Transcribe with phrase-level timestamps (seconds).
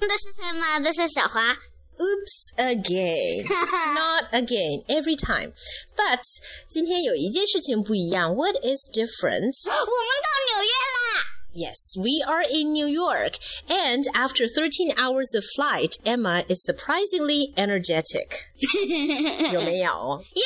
[0.00, 0.83] This is Emma.
[0.83, 1.57] This is 小华。
[2.01, 3.45] Oops again,
[3.93, 5.53] not again, every time.
[5.95, 6.21] But
[6.67, 8.33] 今天有一件事情不一样。
[8.35, 9.53] What is different?
[9.67, 11.27] 我们到纽约啦！
[11.53, 17.53] Yes, we are in New York, and after 13 hours of flight, Emma is surprisingly
[17.55, 18.47] energetic.
[19.51, 20.23] 有没有？
[20.33, 20.43] 耶！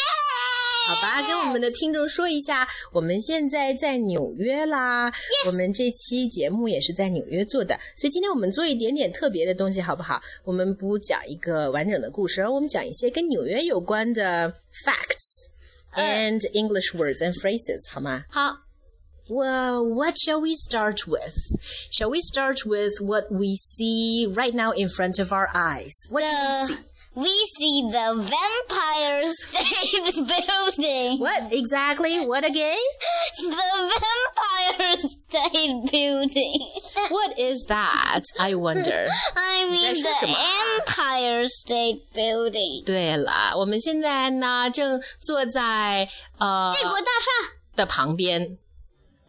[0.89, 5.13] 好吧，跟我们的听众说一下，我们现在在纽约啦。
[5.47, 10.21] 我们这期节目也是在纽约做的，所以今天我们做一点点特别的东西，好不好？
[10.45, 14.53] 我们不讲一个完整的故事，而我们讲一些跟纽约有关的
[14.85, 15.47] facts
[15.95, 18.25] and English words and phrases，好吗？
[18.29, 18.57] 好，
[19.29, 21.37] Well, what shall we start with?
[21.93, 26.09] Shall we start with what we see right now in front of our eyes?
[26.11, 26.79] What do we see?
[27.15, 31.19] the we see the Vampire State Building.
[31.19, 32.27] What exactly?
[32.27, 32.79] What again?
[33.39, 36.61] The Vampire State Building.
[37.11, 38.23] What is that?
[38.39, 39.09] I wonder.
[39.35, 40.39] I mean 你在说什 the 么？
[40.87, 42.85] Empire State Building.
[42.85, 46.09] 对了，我们现在呢正坐在
[46.39, 47.57] 呃帝国大厦。
[47.77, 48.59] 的旁边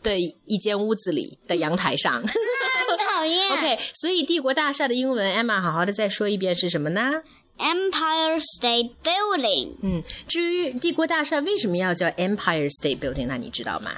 [0.03, 2.21] 的一间屋子里的阳台上。
[2.21, 3.51] 很讨厌。
[3.51, 7.21] OK，所以帝国大厦的英文，Emma 好好的再说一遍是什么呢？
[7.57, 9.75] Empire State Building.
[9.81, 13.91] 嗯，至于帝国大厦为什么要叫 Empire State Building，那你知道吗？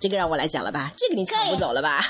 [0.00, 2.00] 这个让我来讲了吧，这个你抢不走了吧？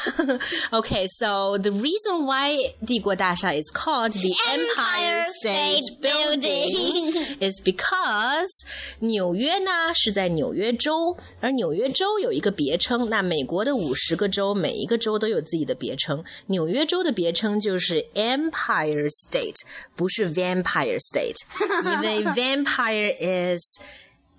[0.71, 2.55] Okay, so the reason why
[2.87, 8.32] 帝国大厦 is called the Empire Empire State State Building Building is because
[9.00, 13.10] 纽约呢是在纽约州，而纽约州有一个别称。
[13.10, 16.24] 那美国的五十个州，每一个州都有自己的别称。
[16.48, 19.62] 纽约州的别称就是 Empire State，
[19.96, 21.42] 不是 Vampire State，
[21.84, 23.64] 因为 Vampire is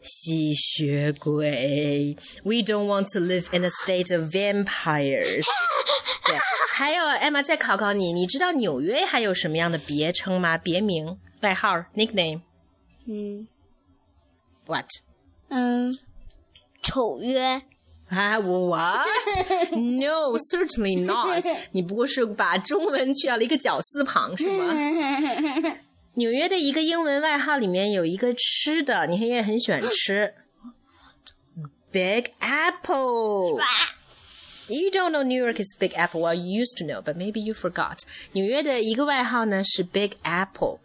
[0.01, 2.17] 吸血鬼。
[2.43, 5.45] We don't want to live in a state of vampires
[6.27, 6.37] 对，
[6.75, 10.59] 还有 Emma 再考考你，你知道纽约还有什么样的别称吗？
[10.59, 12.43] 别名、外号、nickname。
[13.07, 13.47] 嗯
[14.66, 14.86] What？
[15.50, 15.94] 嗯，
[16.82, 17.62] 丑约。
[18.10, 19.08] 啊，What?
[19.72, 21.46] No, certainly not.
[21.72, 24.74] 你不过是把中文去掉了一个绞丝旁，是吗？
[26.16, 30.34] 纽约的一个英文外号里面有一个吃的，你也很喜欢吃，
[31.92, 36.22] Big Apple。You don't know New York is Big Apple.
[36.22, 38.00] Well, you used to know, but maybe you forgot.
[38.34, 40.80] 纽约的一个外号呢是 Big Apple。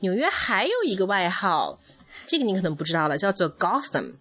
[0.00, 1.78] 纽约还有一个外号，
[2.27, 4.15] 这个你可能不知道了，叫做 Gotham。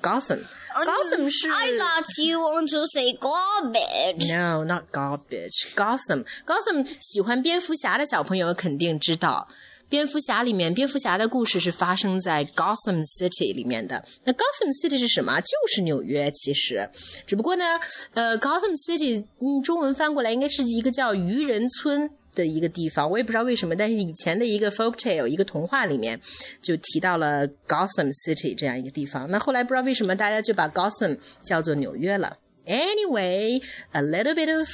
[0.00, 0.40] Gotham。
[0.74, 4.34] Gotham 是 I thought you want to say garbage.
[4.34, 5.74] No, not garbage.
[5.76, 6.24] Gotham.
[6.46, 9.48] Gotham 喜欢蝙蝠侠的小朋友肯定知道。
[9.88, 14.02] 蝙蝠侠里面，蝙蝠侠的故事是发生在 Gotham City 里面的。
[14.24, 15.38] 那 Gotham City 是什么？
[15.40, 16.88] 就是纽约，其实，
[17.26, 17.78] 只不过呢，
[18.14, 26.19] 呃，Gotham City，嗯，中文翻过来应该是一个叫渔人村的一个地方，我也不知道为什么，但是以前的一个 folk tale 一个童话里面
[26.61, 29.29] 就提到了 Gotham City 这样一个地方。
[29.29, 32.37] 那后来不知道为什么大家就把 Gotham 叫做纽约了。
[32.65, 33.61] Anyway,
[33.91, 34.67] a little bit of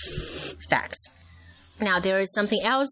[0.70, 1.12] facts.
[1.80, 2.90] Now there is something else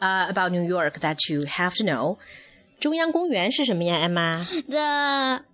[0.00, 2.18] uh, about New York that you have to know.
[2.80, 4.44] 中央公园是什么呀，Emma?
[4.68, 5.44] The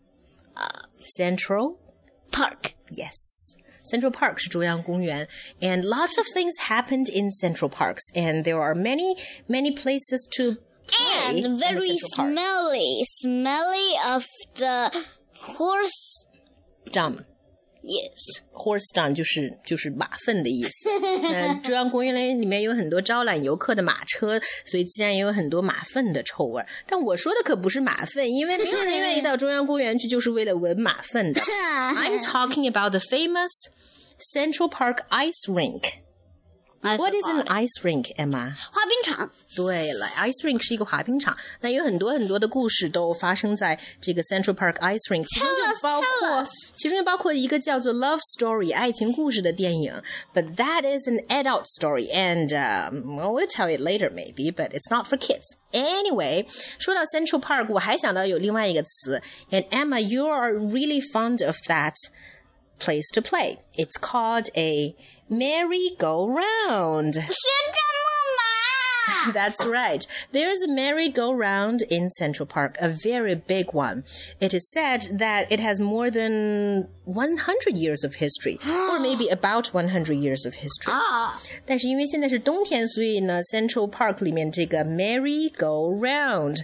[1.16, 1.76] Central
[2.30, 2.72] park.
[2.90, 3.56] Yes.
[3.84, 5.26] Central Park 是中央公园
[5.60, 9.16] and lots of things happened in Central Parks and there are many
[9.48, 10.54] many places to
[10.86, 12.32] play in And the very Central Park.
[12.32, 13.04] smelly.
[13.20, 14.24] Smelly of
[14.56, 14.90] the
[15.56, 16.26] horse.
[16.92, 17.24] Dumb.
[17.87, 18.41] Yes.
[18.51, 20.89] Horse dung 就是就是马粪的意思。
[21.21, 26.67] 那中央公园里面有很多招揽游客的马车，所以自然也有很多马粪的臭味儿。
[26.87, 31.39] 但我说的可不是马粪，因为没有人愿意到中央公园去，就是为了闻马粪的。
[31.93, 33.51] I'm talking about the famous
[34.17, 36.04] Central Park ice rink.
[36.84, 37.50] I What is an forgot.
[37.50, 38.54] ice rink, Emma?
[38.72, 39.30] 滑冰场？
[39.54, 46.50] 对了，ice rink 是一个滑冰场，那有很多很多的故事都发生在这个 Central Park ice rink，其中 Tell 就 us, 包 tell 括 us.
[46.76, 49.92] 其中就包括一个叫做 Love Story 爱情故事的电影，
[50.32, 54.90] but that is an adult story and um, well, we'll tell it later maybe, but it's
[54.90, 55.44] not for kids.
[55.72, 56.46] Anyway，
[56.78, 59.20] 说到 Central Park，我还想到有另外一个词，
[59.50, 61.92] and Emma, you are really fond of that
[62.78, 63.58] place to play.
[63.76, 64.94] It's called a
[65.28, 67.14] merry-go-round.
[67.14, 69.32] 旋 转木马。
[69.32, 70.06] That's right.
[70.32, 74.04] There's a merry-go-round in Central Park, a very big one.
[74.40, 79.74] It is said that it has more than 100 years of history, or maybe about
[79.74, 80.92] 100 years of history.
[80.92, 86.60] 啊，但是因为现在是冬天，所以呢，Central Park 里面这个 merry-go-round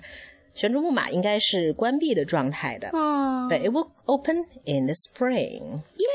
[0.55, 2.88] 旋转木马应该是关闭的状态的。
[2.93, 5.81] 哦 But it will open in the spring.
[5.99, 6.06] 耶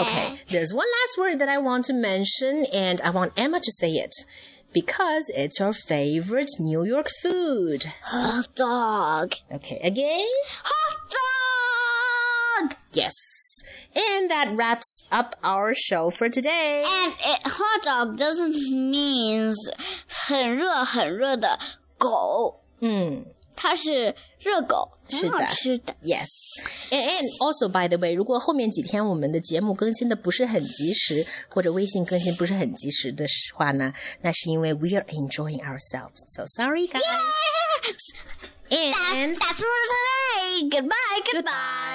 [0.00, 3.72] Okay, there's one last word that I want to mention, and I want Emma to
[3.72, 4.12] say it.
[4.72, 7.84] because it's your favorite New York food.
[8.04, 9.34] Hot dog.
[9.52, 10.26] Okay, again?
[10.64, 10.96] Hot
[12.70, 12.76] dog.
[12.92, 13.12] Yes.
[13.94, 16.84] And that wraps up our show for today.
[16.86, 19.52] And it, hot dog doesn't mean
[20.08, 21.58] 很热很热的
[21.98, 23.26] 狗，嗯，
[23.57, 25.93] 它是热狗，是的吃的。
[26.03, 26.29] Yes.
[26.91, 33.25] And, and also, by the way, 如果后面几天我们的节目更新的不是很及时，或者微信更新不是很及时的
[33.55, 36.23] 话呢，那是因为 we are enjoying ourselves.
[36.27, 37.01] So sorry, guys.
[37.01, 37.27] That,
[38.69, 40.69] And that's for today.
[40.69, 41.21] Goodbye.
[41.33, 41.86] Goodbye.